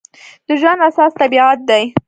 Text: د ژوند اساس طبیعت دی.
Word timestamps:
د 0.47 0.49
ژوند 0.61 0.79
اساس 0.89 1.11
طبیعت 1.21 1.59
دی. 1.69 1.83